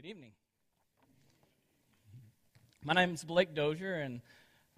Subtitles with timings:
[0.00, 0.30] Good evening.
[2.84, 4.20] My name is Blake Dozier, and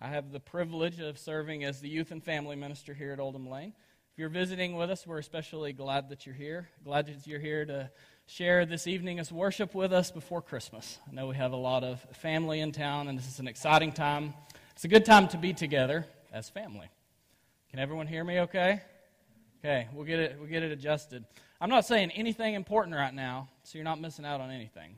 [0.01, 3.47] I have the privilege of serving as the youth and family minister here at Oldham
[3.47, 3.75] Lane.
[4.13, 6.71] If you're visiting with us, we're especially glad that you're here.
[6.85, 7.91] Glad that you're here to
[8.25, 10.99] share this evening as worship with us before Christmas.
[11.07, 13.93] I know we have a lot of family in town, and this is an exciting
[13.93, 14.33] time.
[14.73, 16.89] It's a good time to be together as family.
[17.69, 18.81] Can everyone hear me okay?
[19.63, 21.27] Okay, we'll get it, we'll get it adjusted.
[21.61, 24.97] I'm not saying anything important right now, so you're not missing out on anything.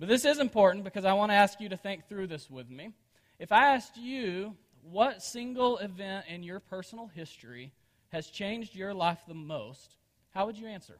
[0.00, 2.70] But this is important because I want to ask you to think through this with
[2.70, 2.94] me.
[3.38, 7.70] If I asked you what single event in your personal history
[8.08, 9.96] has changed your life the most,
[10.30, 10.98] how would you answer?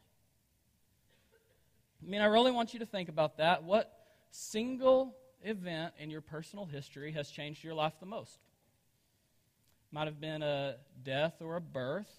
[2.06, 3.64] I mean, I really want you to think about that.
[3.64, 3.90] What
[4.32, 8.38] single event in your personal history has changed your life the most?
[9.92, 12.12] Might have been a death or a birth,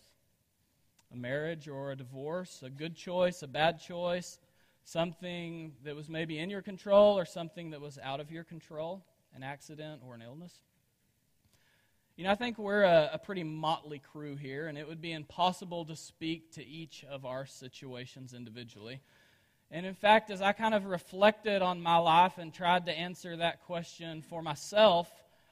[1.13, 4.39] a marriage or a divorce, a good choice, a bad choice,
[4.83, 9.03] something that was maybe in your control or something that was out of your control,
[9.35, 10.53] an accident or an illness.
[12.17, 15.13] You know, I think we're a, a, pretty motley crew here, and it would be
[15.13, 18.99] impossible to speak to each of our situations individually.
[19.71, 23.37] And in fact, as I kind of reflected on my life and tried to answer
[23.37, 25.09] that question for myself,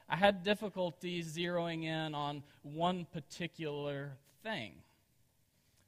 [0.08, 4.74] I had difficulties zeroing in on one particular thing.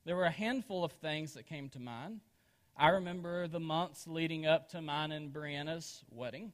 [0.05, 2.21] There were a handful of things that came to mind.
[2.77, 6.53] I remember the months leading up to mine and Brianna's wedding,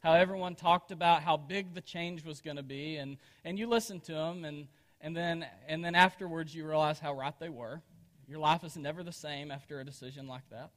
[0.00, 3.66] how everyone talked about how big the change was going to be, and, and you
[3.66, 4.68] listened to them, and,
[5.00, 7.80] and, then, and then afterwards you realize how right they were.
[8.28, 10.70] Your life is never the same after a decision like that.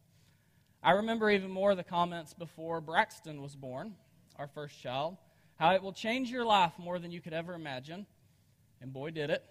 [0.81, 3.95] I remember even more the comments before Braxton was born,
[4.37, 5.17] our first child,
[5.55, 8.05] how it will change your life more than you could ever imagine.
[8.81, 9.43] And boy, did it.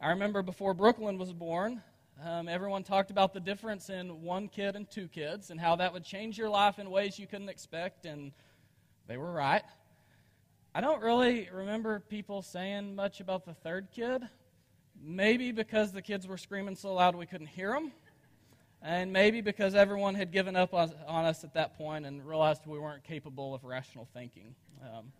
[0.00, 1.82] I remember before Brooklyn was born,
[2.24, 5.92] um, everyone talked about the difference in one kid and two kids and how that
[5.92, 8.32] would change your life in ways you couldn't expect, and
[9.06, 9.62] they were right.
[10.74, 14.22] I don't really remember people saying much about the third kid.
[15.00, 17.92] Maybe because the kids were screaming so loud we couldn't hear them
[18.82, 22.78] and maybe because everyone had given up on, us at that point and realized we
[22.78, 24.54] weren't capable of rational thinking.
[24.82, 25.12] Um,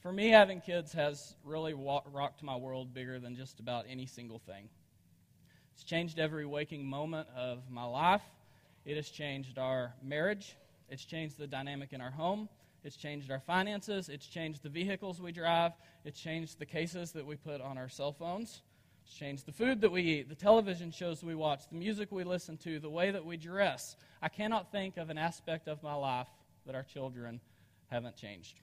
[0.00, 4.40] for me, having kids has really rocked my world bigger than just about any single
[4.40, 4.68] thing.
[5.74, 8.22] It's changed every waking moment of my life.
[8.84, 10.56] It has changed our marriage.
[10.88, 12.48] It's changed the dynamic in our home.
[12.84, 14.08] It's changed our finances.
[14.08, 15.72] It's changed the vehicles we drive.
[16.04, 18.62] It's changed the cases that we put on our cell phones.
[19.04, 22.24] It's changed the food that we eat, the television shows we watch, the music we
[22.24, 23.96] listen to, the way that we dress.
[24.20, 26.28] I cannot think of an aspect of my life
[26.66, 27.40] that our children
[27.88, 28.60] haven't changed.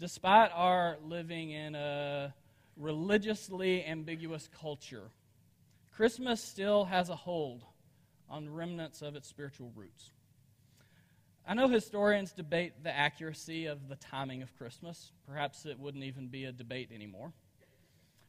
[0.00, 2.34] Despite our living in a
[2.76, 5.10] religiously ambiguous culture,
[6.02, 7.62] Christmas still has a hold
[8.28, 10.10] on remnants of its spiritual roots.
[11.46, 15.12] I know historians debate the accuracy of the timing of Christmas.
[15.28, 17.32] Perhaps it wouldn't even be a debate anymore.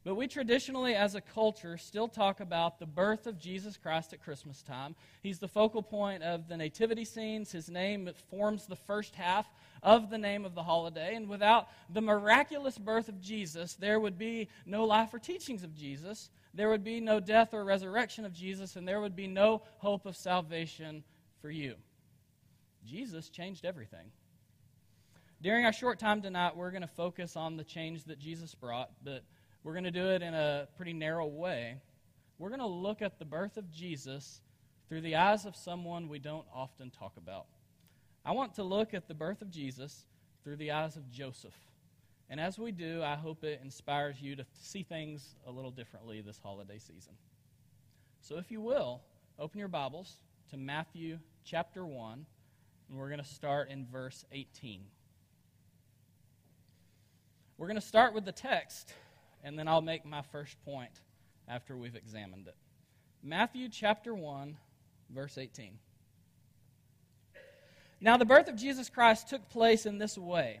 [0.04, 4.22] But we traditionally, as a culture, still talk about the birth of Jesus Christ at
[4.22, 4.94] Christmas time.
[5.20, 7.50] He's the focal point of the nativity scenes.
[7.50, 9.48] His name forms the first half
[9.82, 11.16] of the name of the holiday.
[11.16, 15.74] And without the miraculous birth of Jesus, there would be no life or teachings of
[15.74, 16.30] Jesus.
[16.54, 20.06] There would be no death or resurrection of Jesus, and there would be no hope
[20.06, 21.02] of salvation
[21.40, 21.74] for you.
[22.84, 24.12] Jesus changed everything.
[25.42, 28.90] During our short time tonight, we're going to focus on the change that Jesus brought,
[29.02, 29.24] but
[29.64, 31.76] we're going to do it in a pretty narrow way.
[32.38, 34.40] We're going to look at the birth of Jesus
[34.88, 37.46] through the eyes of someone we don't often talk about.
[38.24, 40.06] I want to look at the birth of Jesus
[40.44, 41.54] through the eyes of Joseph.
[42.30, 46.20] And as we do, I hope it inspires you to see things a little differently
[46.20, 47.12] this holiday season.
[48.20, 49.02] So, if you will,
[49.38, 50.18] open your Bibles
[50.50, 52.26] to Matthew chapter 1,
[52.88, 54.80] and we're going to start in verse 18.
[57.58, 58.94] We're going to start with the text
[59.44, 61.02] and then I'll make my first point
[61.46, 62.56] after we've examined it.
[63.22, 64.56] Matthew chapter 1,
[65.10, 65.78] verse 18.
[68.00, 70.60] Now, the birth of Jesus Christ took place in this way.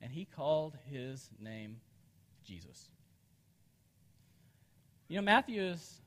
[0.00, 1.76] and he called his name
[2.44, 2.90] Jesus.
[5.08, 6.00] You know, Matthew is,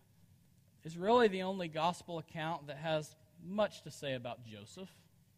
[0.83, 3.15] is really the only gospel account that has
[3.45, 4.89] much to say about Joseph.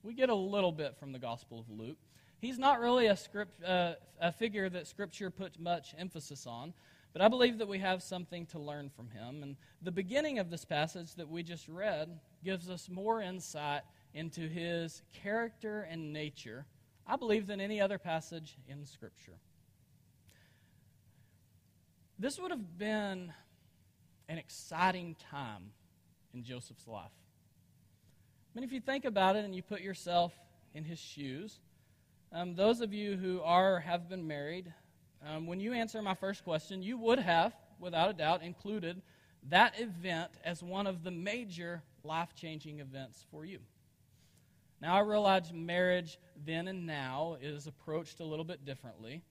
[0.04, 1.98] We get a little bit from the Gospel of Luke.
[2.40, 6.74] He's not really a, script, uh, a figure that Scripture puts much emphasis on,
[7.14, 9.44] but I believe that we have something to learn from him.
[9.44, 13.84] And the beginning of this passage that we just read gives us more insight
[14.16, 16.66] into his character and nature,
[17.12, 19.36] I believe, than any other passage in Scripture.
[22.18, 23.34] This would have been
[24.30, 25.72] an exciting time
[26.34, 27.12] in Joseph's life.
[27.12, 30.32] I mean, if you think about it and you put yourself
[30.74, 31.60] in his shoes,
[32.32, 34.74] um, those of you who are have been married,
[35.28, 39.02] um, when you answer my first question, you would have, without a doubt, included
[39.50, 43.60] that event as one of the major life changing events for you.
[44.82, 49.22] Now, I realize marriage then and now is approached a little bit differently.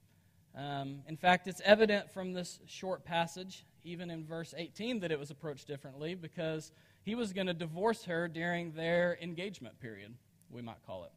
[0.57, 5.19] Um, in fact, it's evident from this short passage, even in verse 18, that it
[5.19, 6.71] was approached differently because
[7.03, 10.15] he was going to divorce her during their engagement period,
[10.51, 11.13] we might call it.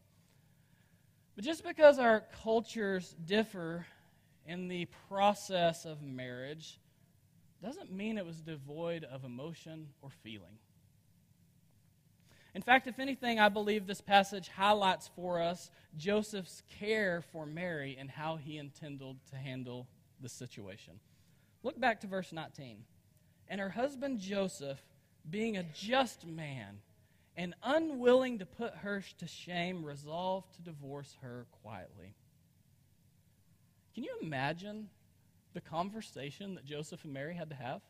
[1.35, 3.85] But just because our cultures differ
[4.45, 6.79] in the process of marriage
[7.61, 10.57] doesn't mean it was devoid of emotion or feeling.
[12.55, 17.97] In fact, if anything, I believe this passage highlights for us Joseph's care for Mary
[17.99, 19.87] and how he intended to handle
[20.21, 20.99] the situation.
[21.63, 22.83] Look back to verse 19.
[23.47, 24.81] And her husband Joseph
[25.29, 26.79] being a just man
[27.35, 32.13] and unwilling to put her to shame, resolved to divorce her quietly.
[33.95, 34.89] Can you imagine
[35.53, 37.81] the conversation that Joseph and Mary had to have?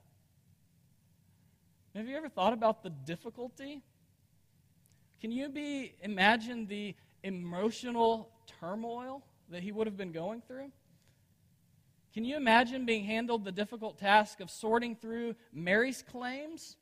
[1.95, 3.81] Have you ever thought about the difficulty?
[5.23, 8.29] Can you be imagine the emotional
[8.59, 10.69] turmoil that he would have been going through?
[12.13, 16.75] Can you imagine being handled the difficult task of sorting through Mary's claims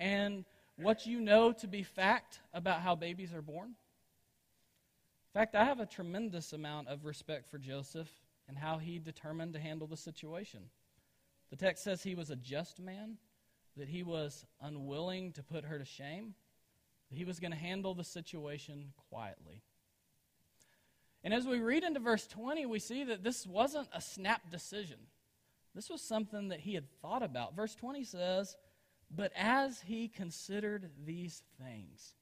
[0.00, 0.44] and
[0.74, 3.68] what you know to be fact about how babies are born?
[3.68, 8.10] In fact, I have a tremendous amount of respect for Joseph
[8.48, 10.62] and how he determined to handle the situation.
[11.50, 13.18] The text says he was a just man,
[13.76, 16.34] that he was unwilling to put her to shame,
[17.14, 19.62] that he was going to handle the situation quietly.
[21.22, 24.98] And as we read into verse 20, we see that this wasn't a snap decision.
[25.76, 27.54] This was something that he had thought about.
[27.54, 28.56] Verse 20 says,
[29.14, 32.14] but as he considered these things.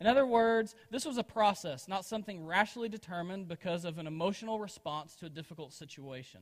[0.00, 4.58] In other words, this was a process, not something rashly determined because of an emotional
[4.58, 6.40] response to a difficult situation.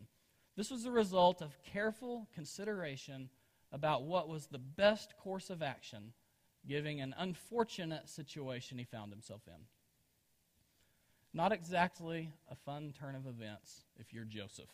[0.56, 3.30] This was the result of careful consideration
[3.72, 6.12] about what was the best course of action,
[6.68, 9.64] given an unfortunate situation he found himself in.
[11.32, 14.70] Not exactly a fun turn of events if you're Joseph.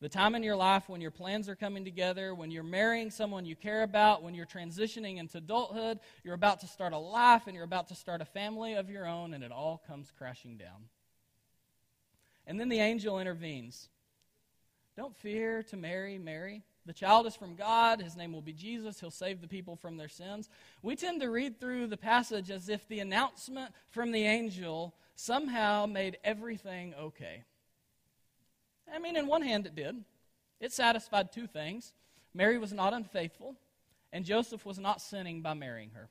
[0.00, 3.44] The time in your life when your plans are coming together, when you're marrying someone
[3.44, 7.56] you care about, when you're transitioning into adulthood, you're about to start a life and
[7.56, 10.88] you're about to start a family of your own, and it all comes crashing down.
[12.46, 13.88] And then the angel intervenes.
[14.96, 16.62] Don't fear to marry Mary.
[16.88, 18.00] The child is from God.
[18.00, 18.98] His name will be Jesus.
[18.98, 20.48] He'll save the people from their sins.
[20.80, 25.84] We tend to read through the passage as if the announcement from the angel somehow
[25.84, 27.44] made everything okay.
[28.90, 30.02] I mean, in one hand, it did.
[30.60, 31.92] It satisfied two things
[32.32, 33.54] Mary was not unfaithful,
[34.10, 36.08] and Joseph was not sinning by marrying her.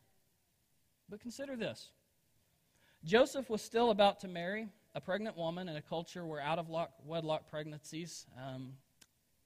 [1.10, 1.89] But consider this
[3.03, 6.67] Joseph was still about to marry a pregnant woman in a culture where out of
[7.03, 8.74] wedlock pregnancies um,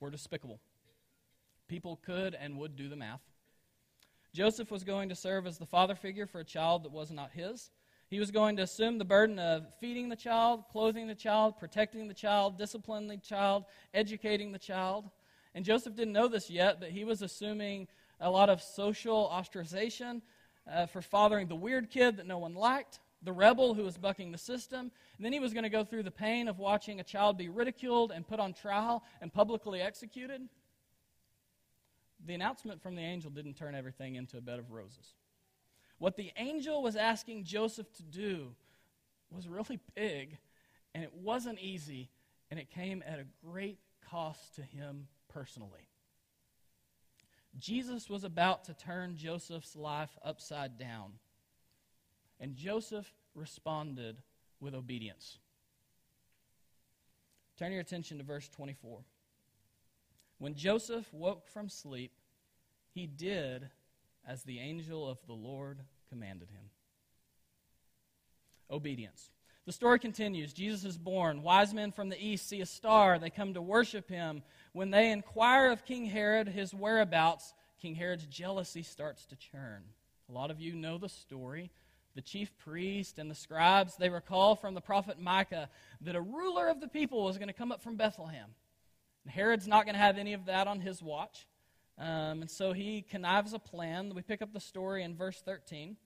[0.02, 0.60] were despicable.
[1.72, 3.22] People could and would do the math.
[4.34, 7.32] Joseph was going to serve as the father figure for a child that was not
[7.32, 7.72] his.
[8.10, 12.10] He was going to assume the burden of feeding the child, clothing the child, protecting
[12.10, 13.64] the child, disciplining the child,
[13.94, 15.10] educating the child.
[15.56, 17.88] And Joseph didn't know this yet, but he was assuming
[18.20, 20.22] a lot of social ostracization
[20.70, 24.34] uh, for fathering the weird kid that no one liked, the rebel who was bucking
[24.34, 24.92] the system.
[25.16, 27.48] And then he was going to go through the pain of watching a child be
[27.48, 30.50] ridiculed and put on trial and publicly executed.
[32.26, 35.16] The announcement from the angel didn't turn everything into a bed of roses.
[35.98, 38.56] What the angel was asking Joseph to do
[39.32, 40.38] was really big,
[40.94, 42.10] and it wasn't easy,
[42.50, 45.88] and it came at a great cost to him personally.
[47.58, 51.14] Jesus was about to turn Joseph's life upside down.
[52.40, 54.18] And Joseph responded
[54.60, 55.38] with obedience.
[57.58, 59.02] Turn your attention to verse 24.
[60.42, 62.14] When Joseph woke from sleep,
[62.96, 63.70] he did
[64.28, 66.64] as the angel of the Lord commanded him.
[68.72, 69.30] Obedience.
[69.68, 70.52] The story continues.
[70.52, 71.44] Jesus is born.
[71.44, 73.20] Wise men from the east see a star.
[73.20, 74.42] They come to worship him.
[74.74, 79.84] When they inquire of King Herod his whereabouts, King Herod's jealousy starts to churn.
[80.28, 81.70] A lot of you know the story.
[82.16, 85.70] The chief priest and the scribes, they recall from the prophet Micah
[86.02, 88.56] that a ruler of the people was going to come up from Bethlehem.
[89.24, 91.48] And Herod's not going to have any of that on his watch.
[91.98, 94.14] Um, and so he connives a plan.
[94.16, 95.98] We pick up the story in verse 13.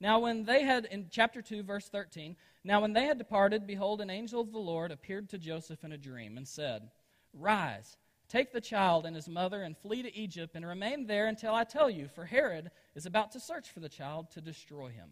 [0.00, 4.00] Now, when they had, in chapter 2, verse 13, now when they had departed, behold,
[4.00, 6.90] an angel of the Lord appeared to Joseph in a dream and said,
[7.34, 11.54] Rise, take the child and his mother and flee to Egypt and remain there until
[11.54, 15.10] I tell you, for Herod is about to search for the child to destroy him.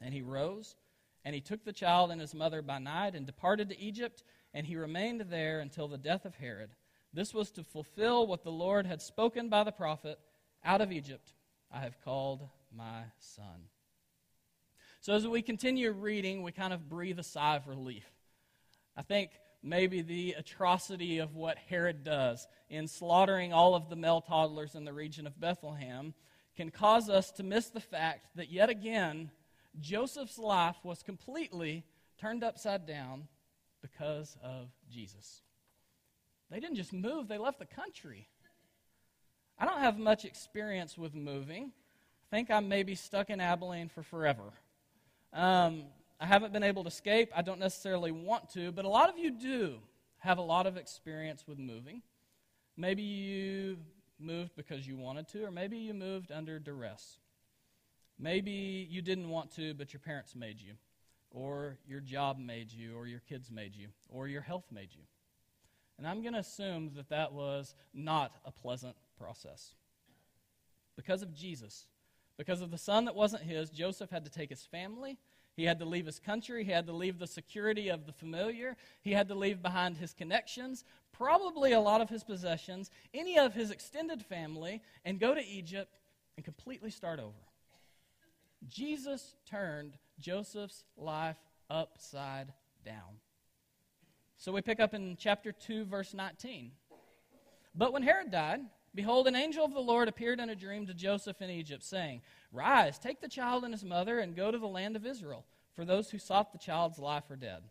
[0.00, 0.76] And he rose,
[1.24, 4.22] and he took the child and his mother by night and departed to Egypt,
[4.54, 6.70] and he remained there until the death of Herod.
[7.12, 10.18] This was to fulfill what the Lord had spoken by the prophet
[10.64, 11.34] Out of Egypt
[11.70, 13.68] I have called my son.
[15.00, 18.06] So, as we continue reading, we kind of breathe a sigh of relief.
[18.96, 19.30] I think
[19.62, 24.84] maybe the atrocity of what Herod does in slaughtering all of the male toddlers in
[24.84, 26.14] the region of Bethlehem
[26.56, 29.30] can cause us to miss the fact that yet again,
[29.80, 31.84] Joseph's life was completely
[32.18, 33.26] turned upside down
[33.92, 35.42] because of Jesus.
[36.50, 38.28] They didn't just move, they left the country.
[39.58, 41.72] I don't have much experience with moving
[42.34, 44.52] I think I may be stuck in Abilene for forever.
[45.32, 45.84] Um,
[46.18, 47.30] I haven't been able to escape.
[47.34, 49.76] I don't necessarily want to, but a lot of you do
[50.18, 52.02] have a lot of experience with moving.
[52.76, 53.76] Maybe you
[54.18, 57.18] moved because you wanted to, or maybe you moved under duress.
[58.18, 60.72] Maybe you didn't want to, but your parents made you,
[61.34, 65.02] or your job made you, or your kids made you, or your health made you.
[65.98, 69.74] And I'm going to assume that that was not a pleasant process.
[70.96, 71.86] Because of Jesus,
[72.36, 75.18] because of the son that wasn't his, Joseph had to take his family.
[75.56, 76.64] He had to leave his country.
[76.64, 78.76] He had to leave the security of the familiar.
[79.02, 83.54] He had to leave behind his connections, probably a lot of his possessions, any of
[83.54, 85.98] his extended family, and go to Egypt
[86.36, 87.43] and completely start over.
[88.68, 91.38] Jesus turned Joseph's life
[91.70, 92.52] upside
[92.84, 93.20] down.
[94.36, 96.72] So we pick up in chapter 2, verse 19.
[97.74, 98.60] But when Herod died,
[98.94, 102.22] Behold, an angel of the Lord appeared in a dream to Joseph in Egypt, saying,
[102.52, 105.44] Rise, take the child and his mother, and go to the land of Israel,
[105.74, 107.64] for those who sought the child's life are dead.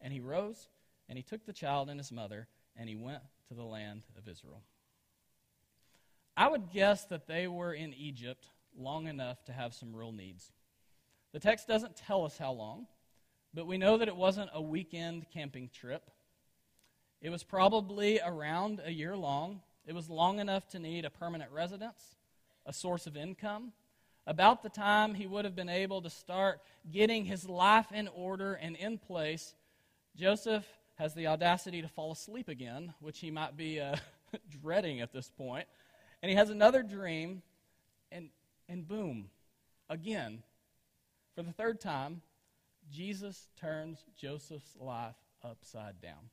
[0.00, 0.68] And he rose,
[1.08, 4.28] and he took the child and his mother, and he went to the land of
[4.28, 4.62] Israel.
[6.36, 10.52] I would guess that they were in Egypt long enough to have some real needs.
[11.32, 12.86] The text doesn't tell us how long,
[13.52, 16.10] but we know that it wasn't a weekend camping trip.
[17.20, 21.50] It was probably around a year long, it was long enough to need a permanent
[21.50, 22.16] residence,
[22.66, 23.72] a source of income.
[24.26, 26.60] About the time he would have been able to start
[26.92, 29.54] getting his life in order and in place,
[30.14, 30.66] Joseph
[30.96, 33.96] has the audacity to fall asleep again, which he might be uh,
[34.62, 35.66] dreading at this point.
[36.22, 37.42] And he has another dream,
[38.12, 38.28] and,
[38.68, 39.30] and boom,
[39.88, 40.42] again,
[41.34, 42.22] for the third time,
[42.90, 46.30] Jesus turns Joseph's life upside down.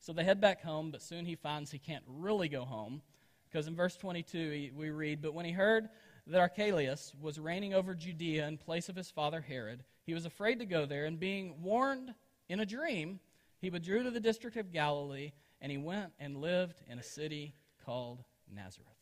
[0.00, 3.02] So they head back home, but soon he finds he can't really go home.
[3.50, 5.88] Because in verse 22, we read, But when he heard
[6.26, 10.58] that Archelaus was reigning over Judea in place of his father Herod, he was afraid
[10.60, 12.14] to go there, and being warned
[12.48, 13.20] in a dream,
[13.58, 17.54] he withdrew to the district of Galilee, and he went and lived in a city
[17.84, 18.22] called
[18.52, 18.99] Nazareth.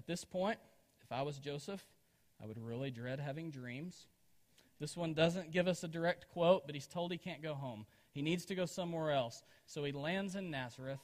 [0.00, 0.58] At this point,
[1.02, 1.84] if I was Joseph,
[2.42, 4.06] I would really dread having dreams.
[4.78, 7.84] This one doesn't give us a direct quote, but he's told he can't go home.
[8.12, 9.42] He needs to go somewhere else.
[9.66, 11.02] So he lands in Nazareth.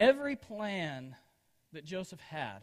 [0.00, 1.14] Every plan
[1.74, 2.60] that Joseph had,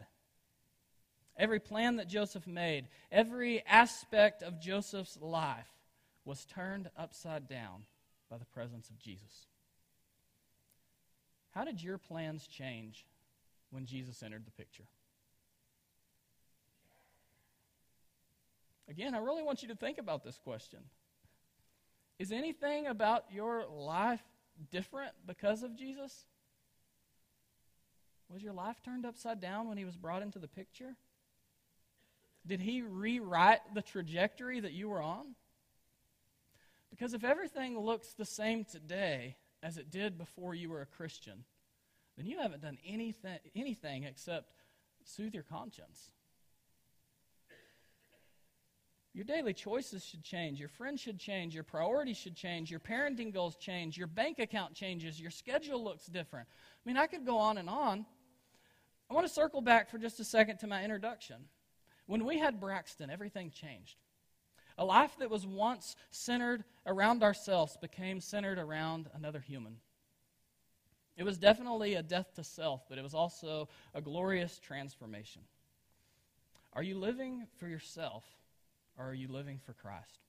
[1.36, 5.70] every plan that Joseph made, every aspect of Joseph's life
[6.24, 7.84] was turned upside down
[8.28, 9.46] by the presence of Jesus.
[11.52, 13.06] How did your plans change
[13.76, 14.86] when Jesus entered the picture?
[18.88, 20.78] Again, I really want you to think about this question.
[22.18, 24.22] Is anything about your life
[24.70, 26.24] different because of Jesus?
[28.30, 30.96] Was your life turned upside down when he was brought into the picture?
[32.46, 35.34] Did he rewrite the trajectory that you were on?
[36.88, 41.44] Because if everything looks the same today as it did before you were a Christian,
[42.16, 44.52] then you haven't done anything, anything except
[45.04, 46.10] soothe your conscience.
[49.16, 50.60] Your daily choices should change.
[50.60, 51.54] Your friends should change.
[51.54, 52.70] Your priorities should change.
[52.70, 53.96] Your parenting goals change.
[53.96, 55.18] Your bank account changes.
[55.18, 56.46] Your schedule looks different.
[56.48, 58.04] I mean, I could go on and on.
[59.10, 61.36] I want to circle back for just a second to my introduction.
[62.06, 63.96] When we had Braxton, everything changed.
[64.76, 69.78] A life that was once centered around ourselves became centered around another human.
[71.16, 75.42] It was definitely a death to self, but it was also a glorious transformation.
[76.72, 78.24] Are you living for yourself?
[78.98, 80.20] or are you living for Christ?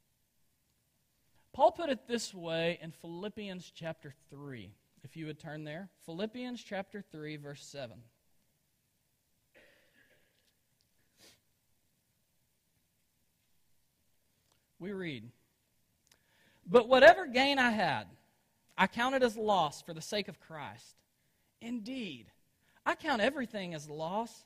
[1.53, 4.72] Paul put it this way in Philippians chapter 3.
[5.03, 7.98] If you would turn there, Philippians chapter 3, verse 7.
[14.79, 15.32] We read,
[16.67, 18.06] But whatever gain I had,
[18.77, 20.96] I count it as loss for the sake of Christ.
[21.62, 22.27] Indeed,
[22.86, 24.46] I count everything as loss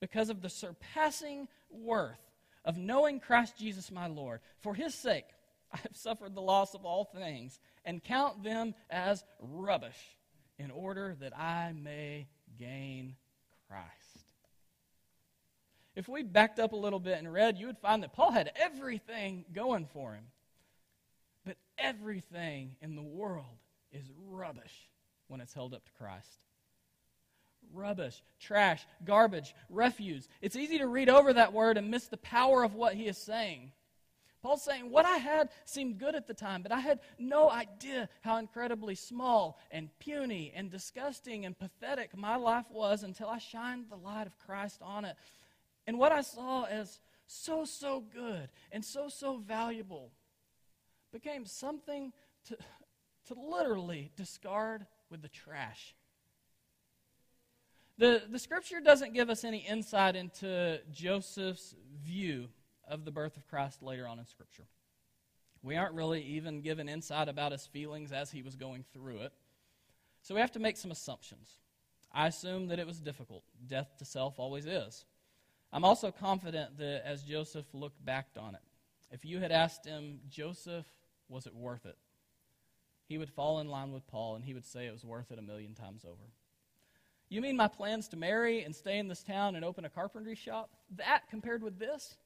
[0.00, 2.20] because of the surpassing worth
[2.64, 4.40] of knowing Christ Jesus my Lord.
[4.60, 5.26] For his sake,
[5.72, 9.98] I have suffered the loss of all things and count them as rubbish
[10.58, 12.28] in order that I may
[12.58, 13.16] gain
[13.68, 13.86] Christ.
[15.94, 18.52] If we backed up a little bit and read, you would find that Paul had
[18.56, 20.24] everything going for him.
[21.44, 23.58] But everything in the world
[23.92, 24.88] is rubbish
[25.28, 26.40] when it's held up to Christ
[27.72, 30.28] rubbish, trash, garbage, refuse.
[30.40, 33.18] It's easy to read over that word and miss the power of what he is
[33.18, 33.72] saying.
[34.42, 38.08] Paul's saying, What I had seemed good at the time, but I had no idea
[38.20, 43.86] how incredibly small and puny and disgusting and pathetic my life was until I shined
[43.90, 45.16] the light of Christ on it.
[45.86, 50.12] And what I saw as so, so good and so, so valuable
[51.12, 52.12] became something
[52.44, 52.56] to,
[53.26, 55.94] to literally discard with the trash.
[57.98, 62.48] The, the scripture doesn't give us any insight into Joseph's view
[62.86, 64.66] of the birth of Christ later on in scripture.
[65.62, 69.32] We aren't really even given insight about his feelings as he was going through it.
[70.22, 71.48] So we have to make some assumptions.
[72.12, 73.42] I assume that it was difficult.
[73.66, 75.04] Death to self always is.
[75.72, 78.60] I'm also confident that as Joseph looked back on it,
[79.10, 80.86] if you had asked him, Joseph,
[81.28, 81.96] was it worth it?
[83.08, 85.38] He would fall in line with Paul and he would say it was worth it
[85.38, 86.32] a million times over.
[87.28, 90.34] You mean my plans to marry and stay in this town and open a carpentry
[90.34, 90.70] shop?
[90.96, 92.16] That compared with this?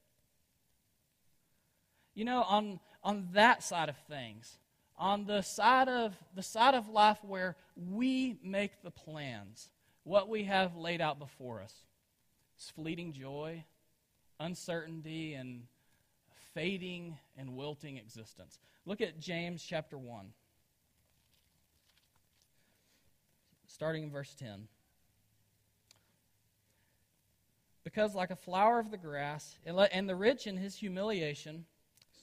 [2.13, 4.57] You know, on, on that side of things,
[4.97, 9.69] on the side of the side of life where we make the plans,
[10.03, 11.73] what we have laid out before us
[12.59, 13.63] is fleeting joy,
[14.39, 15.63] uncertainty, and
[16.53, 18.59] fading and wilting existence.
[18.85, 20.27] Look at James chapter 1,
[23.81, 24.67] starting in verse 10.
[27.83, 31.65] Because, like a flower of the grass, and the rich in his humiliation,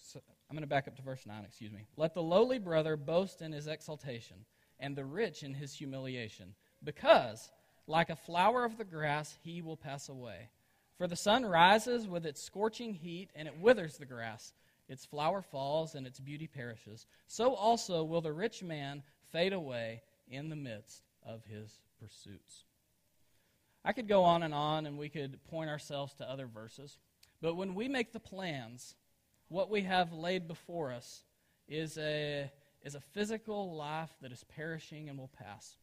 [0.04, 1.88] so I'm going to back up to verse 9, excuse me.
[1.96, 4.36] Let the lowly brother boast in his exaltation,
[4.78, 6.54] and the rich in his humiliation.
[6.84, 7.50] Because,
[7.88, 10.50] like a flower of the grass, he will pass away.
[10.96, 14.52] For the sun rises with its scorching heat, and it withers the grass.
[14.88, 17.06] Its flower falls, and its beauty perishes.
[17.26, 22.64] So also will the rich man fade away in the midst of his pursuits.
[23.84, 26.98] I could go on and on, and we could point ourselves to other verses.
[27.40, 28.96] But when we make the plans,
[29.48, 31.22] what we have laid before us
[31.68, 32.50] is a,
[32.82, 35.76] is a physical life that is perishing and will pass.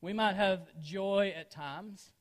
[0.00, 2.12] We might have joy at times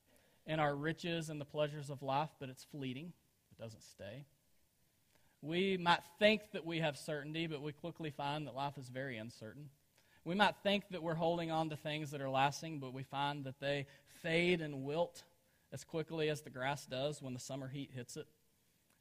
[0.45, 3.13] in our riches and the pleasures of life, but it's fleeting,
[3.51, 4.25] it doesn't stay.
[5.41, 9.17] We might think that we have certainty, but we quickly find that life is very
[9.17, 9.69] uncertain.
[10.23, 13.43] We might think that we're holding on to things that are lasting, but we find
[13.45, 13.87] that they
[14.21, 15.23] fade and wilt
[15.73, 18.27] as quickly as the grass does when the summer heat hits it.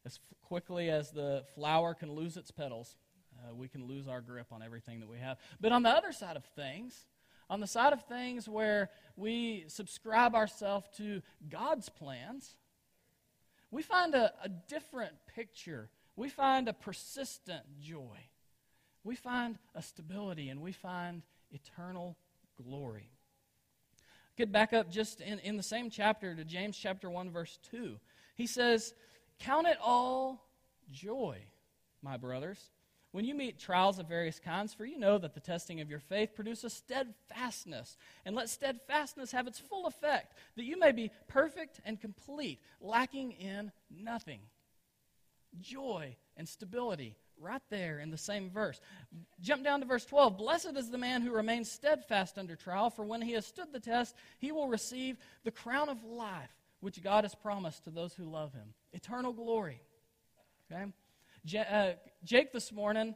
[0.07, 2.97] As quickly as the flower can lose its petals,
[3.39, 5.37] uh, we can lose our grip on everything that we have.
[5.61, 7.05] But on the other side of things,
[7.51, 12.55] on the side of things where we subscribe ourselves to God's plans,
[13.71, 15.91] we find a, a different picture.
[16.17, 18.30] We find a persistent joy
[19.05, 22.17] we find a stability and we find eternal
[22.63, 23.11] glory.
[24.37, 27.97] Get back up just in, in the same chapter to James chapter 1, verse 2.
[28.37, 28.95] He says,
[29.39, 30.47] Count it all
[30.91, 31.39] joy,
[32.03, 32.71] my brothers,
[33.13, 35.99] when you meet trials of various kinds, for you know that the testing of your
[35.99, 37.97] faith produces steadfastness.
[38.25, 43.33] And let steadfastness have its full effect, that you may be perfect and complete, lacking
[43.33, 44.41] in nothing.
[45.61, 48.81] Joy and stability right there in the same verse.
[49.41, 50.37] Jump down to verse 12.
[50.37, 53.81] Blessed is the man who remains steadfast under trial, for when he has stood the
[53.81, 56.51] test, he will receive the crown of life
[56.81, 59.81] which God has promised to those who love him eternal glory.
[60.71, 60.87] Okay?
[61.45, 61.93] J- uh,
[62.25, 63.15] Jake this morning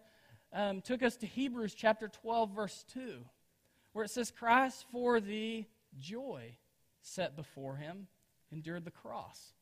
[0.53, 3.25] um, took us to Hebrews chapter 12, verse 2,
[3.93, 5.65] where it says, Christ for the
[5.99, 6.57] joy
[7.03, 8.07] set before him
[8.53, 9.53] endured the cross.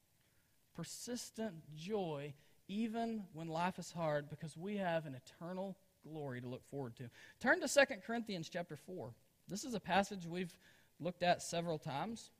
[0.75, 2.35] Persistent joy,
[2.73, 5.77] even when life is hard, because we have an eternal
[6.09, 7.11] glory to look forward to.
[7.39, 9.13] Turn to 2 Corinthians chapter 4.
[9.49, 10.57] This is a passage we've
[10.99, 12.31] looked at several times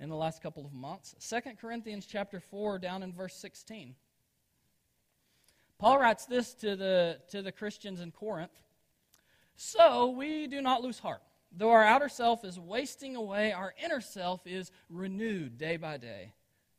[0.00, 1.14] in the last couple of months.
[1.28, 3.94] 2 Corinthians chapter 4 down in verse 16.
[5.78, 8.50] Paul writes this to the to the Christians in Corinth.
[9.54, 11.22] So we do not lose heart.
[11.56, 16.32] Though our outer self is wasting away, our inner self is renewed day by day.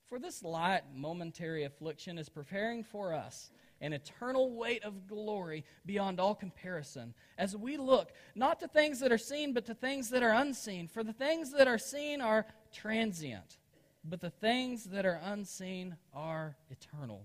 [0.09, 6.19] For this light momentary affliction is preparing for us an eternal weight of glory beyond
[6.19, 10.23] all comparison, as we look not to things that are seen, but to things that
[10.23, 10.87] are unseen.
[10.87, 13.57] For the things that are seen are transient,
[14.03, 17.23] but the things that are unseen are eternal.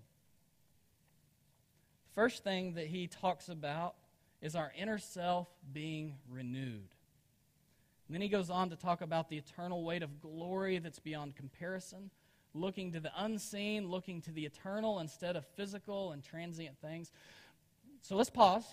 [2.14, 3.94] First thing that he talks about
[4.42, 6.94] is our inner self being renewed.
[8.06, 11.34] And then he goes on to talk about the eternal weight of glory that's beyond
[11.34, 12.10] comparison
[12.54, 17.10] looking to the unseen, looking to the eternal instead of physical and transient things.
[18.02, 18.64] So let's pause,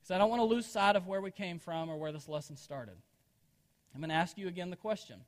[0.00, 2.28] because I don't want to lose sight of where we came from or where this
[2.28, 2.94] lesson started.
[3.94, 5.20] I'm going to ask you again the question.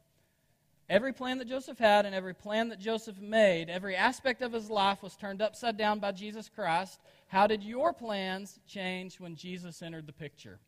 [0.89, 4.69] Every plan that Joseph had and every plan that Joseph made, every aspect of his
[4.69, 7.01] life was turned upside down by Jesus Christ.
[7.29, 10.59] How did your plans change when Jesus entered the picture?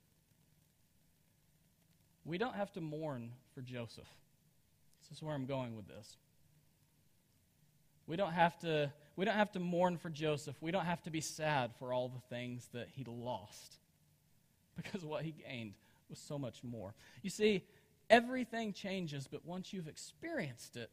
[2.25, 4.09] We don't have to mourn for Joseph.
[5.03, 6.17] This is where I'm going with this.
[8.07, 10.57] We don't have to we don't have to mourn for Joseph.
[10.61, 13.79] We don't have to be sad for all the things that he lost.
[14.77, 15.75] Because what he gained
[16.11, 16.95] was so much more.
[17.23, 17.63] You see,
[18.11, 20.91] everything changes, but once you've experienced it,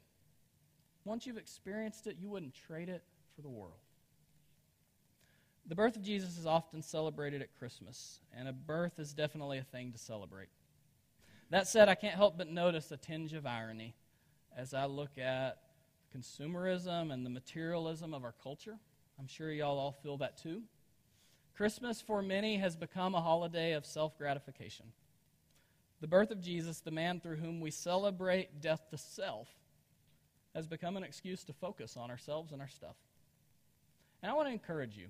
[1.03, 3.01] once you've experienced it, you wouldn't trade it
[3.35, 3.79] for the world.
[5.65, 9.63] The birth of Jesus is often celebrated at Christmas, and a birth is definitely a
[9.63, 10.49] thing to celebrate.
[11.49, 13.95] That said, I can't help but notice a tinge of irony
[14.55, 15.57] as I look at
[16.15, 18.77] consumerism and the materialism of our culture.
[19.19, 20.63] I'm sure y'all all feel that too.
[21.55, 24.87] Christmas, for many, has become a holiday of self gratification.
[25.99, 29.47] The birth of Jesus, the man through whom we celebrate death to self,
[30.55, 32.95] has become an excuse to focus on ourselves and our stuff.
[34.23, 35.07] And I want to encourage you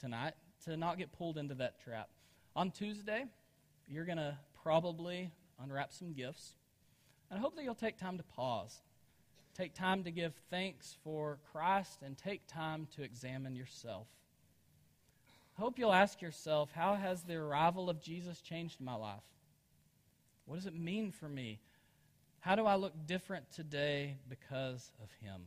[0.00, 2.08] tonight to not get pulled into that trap.
[2.54, 3.24] On Tuesday,
[3.88, 5.30] you're going to probably
[5.62, 6.54] unwrap some gifts.
[7.30, 8.80] And I hope that you'll take time to pause
[9.56, 14.06] Take time to give thanks for Christ and take time to examine yourself.
[15.56, 19.22] I hope you'll ask yourself how has the arrival of Jesus changed my life?
[20.44, 21.58] What does it mean for me?
[22.40, 25.44] How do I look different today because of him?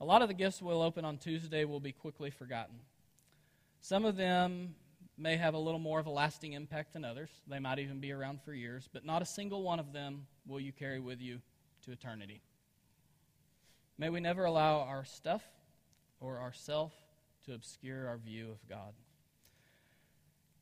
[0.00, 2.80] A lot of the gifts we'll open on Tuesday will be quickly forgotten.
[3.80, 4.74] Some of them
[5.16, 7.30] may have a little more of a lasting impact than others.
[7.46, 10.58] They might even be around for years, but not a single one of them will
[10.58, 11.40] you carry with you
[11.84, 12.40] to eternity.
[13.98, 15.42] May we never allow our stuff
[16.20, 16.92] or ourself
[17.46, 18.94] to obscure our view of God.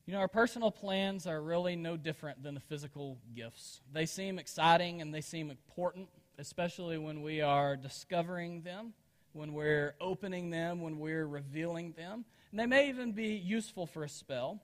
[0.06, 3.80] You know, our personal plans are really no different than the physical gifts.
[3.92, 6.08] They seem exciting and they seem important,
[6.38, 8.94] especially when we are discovering them,
[9.32, 12.24] when we're opening them, when we're revealing them.
[12.50, 14.60] And they may even be useful for a spell,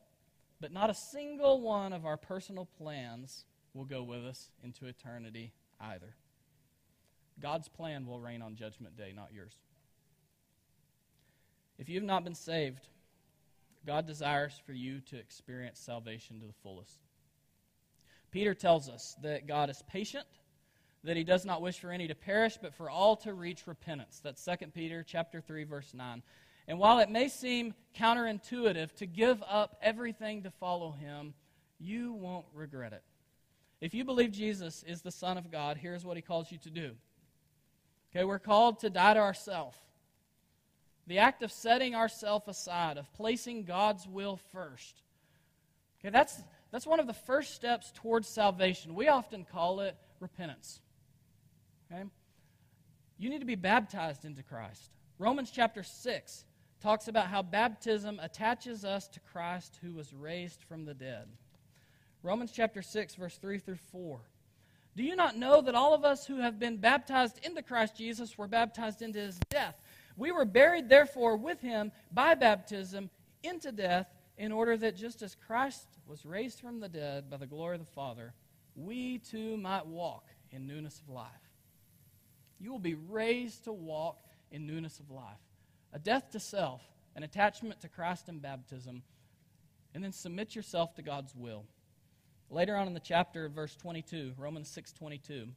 [0.61, 3.45] but not a single one of our personal plans
[3.75, 6.17] will go with us into eternity either.
[7.41, 9.55] God's plan will reign on Judgment Day, not yours.
[11.79, 12.89] If you have not been saved,
[13.87, 16.99] God desires for you to experience salvation to the fullest.
[18.31, 20.27] Peter tells us that God is patient,
[21.05, 24.21] that he does not wish for any to perish, but for all to reach repentance.
[24.23, 26.23] That's 2 Peter chapter 3 verse 9.
[26.67, 31.33] And while it may seem counterintuitive to give up everything to follow him,
[31.79, 33.03] you won't regret it.
[33.81, 36.71] If you believe Jesus is the Son of God, here's what he calls you to
[36.71, 36.95] do
[38.11, 39.77] Okay, we're called to die to ourselves.
[41.07, 45.03] The act of setting ourselves aside, of placing God's will first.
[46.01, 48.95] Okay, that's, that's one of the first steps towards salvation.
[48.95, 50.81] We often call it repentance.
[51.91, 52.05] Okay?
[53.19, 54.91] You need to be baptized into Christ.
[55.19, 56.45] Romans chapter 6
[56.81, 61.27] talks about how baptism attaches us to Christ who was raised from the dead.
[62.23, 64.21] Romans chapter 6, verse 3 through 4
[64.99, 68.37] do you not know that all of us who have been baptized into Christ Jesus
[68.37, 69.81] were baptized into his death?
[70.17, 73.09] We were buried, therefore, with him by baptism
[73.45, 77.47] into death, in order that just as Christ was raised from the dead by the
[77.47, 78.35] glory of the Father,
[78.75, 81.31] we too might walk in newness of life.
[82.59, 84.19] You will be raised to walk
[84.51, 85.39] in newness of life.
[85.93, 86.83] a death to self,
[87.15, 89.05] an attachment to Christ in baptism,
[89.95, 91.67] and then submit yourself to God's will.
[92.51, 95.53] Later on in the chapter, verse 22, Romans 6:22,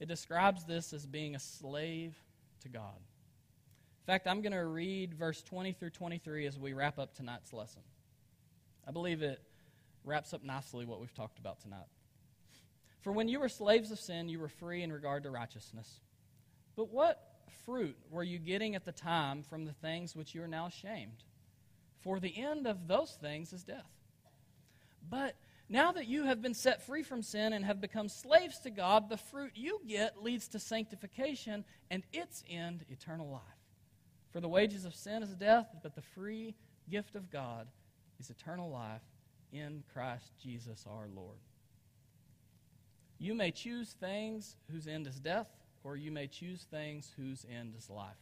[0.00, 2.14] it describes this as being a slave
[2.60, 2.96] to God.
[2.96, 7.52] In fact, I'm going to read verse 20 through 23 as we wrap up tonight's
[7.52, 7.82] lesson.
[8.86, 9.42] I believe it
[10.04, 11.88] wraps up nicely what we've talked about tonight.
[13.00, 16.00] For when you were slaves of sin, you were free in regard to righteousness.
[16.76, 17.18] But what
[17.64, 21.24] fruit were you getting at the time from the things which you are now ashamed?
[22.00, 23.90] For the end of those things is death.
[25.08, 25.34] But
[25.68, 29.08] now that you have been set free from sin and have become slaves to God,
[29.08, 33.42] the fruit you get leads to sanctification and its end, eternal life.
[34.30, 36.54] For the wages of sin is death, but the free
[36.88, 37.66] gift of God
[38.20, 39.02] is eternal life
[39.52, 41.38] in Christ Jesus our Lord.
[43.18, 45.48] You may choose things whose end is death,
[45.82, 48.14] or you may choose things whose end is life.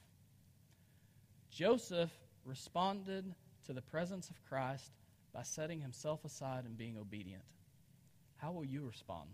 [1.50, 2.10] Joseph
[2.44, 3.34] responded
[3.66, 4.92] to the presence of Christ
[5.34, 7.42] by setting himself aside and being obedient.
[8.36, 9.28] How will you respond?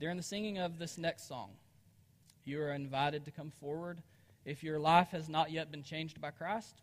[0.00, 1.50] During the singing of this next song,
[2.44, 4.02] you are invited to come forward.
[4.44, 6.82] If your life has not yet been changed by Christ,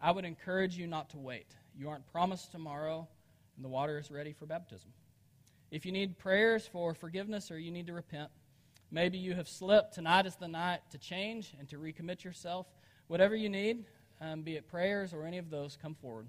[0.00, 1.46] I would encourage you not to wait.
[1.76, 3.06] You aren't promised tomorrow,
[3.56, 4.90] and the water is ready for baptism.
[5.70, 8.30] If you need prayers for forgiveness or you need to repent,
[8.90, 12.66] maybe you have slipped, tonight is the night to change and to recommit yourself.
[13.08, 13.84] Whatever you need,
[14.20, 16.28] um, be it prayers or any of those, come forward